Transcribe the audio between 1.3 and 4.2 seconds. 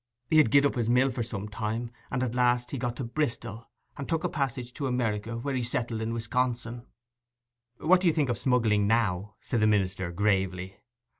time; and at last he got to Bristol, and